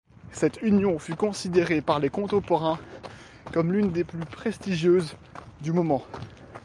Cette 0.31 0.63
union 0.63 0.97
fut 0.97 1.13
considérée 1.15 1.81
par 1.81 1.99
les 1.99 2.09
contemporains 2.09 2.79
comme 3.53 3.71
l'une 3.71 3.91
des 3.91 4.03
plus 4.03 4.25
prestigieuses 4.25 5.15
du 5.61 5.73
moment. 5.73 6.03